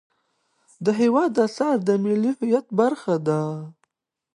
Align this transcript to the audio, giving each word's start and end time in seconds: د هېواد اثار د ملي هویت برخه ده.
د 0.85 0.87
هېواد 1.01 1.31
اثار 1.45 1.77
د 1.87 1.89
ملي 2.03 2.31
هویت 2.37 2.67
برخه 2.79 3.15
ده. 3.27 3.41